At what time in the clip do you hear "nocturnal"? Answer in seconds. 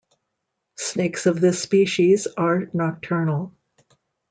2.73-3.53